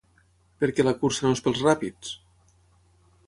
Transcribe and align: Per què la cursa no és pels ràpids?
Per 0.61 0.69
què 0.77 0.85
la 0.87 0.93
cursa 1.03 1.27
no 1.27 1.33
és 1.37 1.43
pels 1.49 1.61
ràpids? 1.67 2.13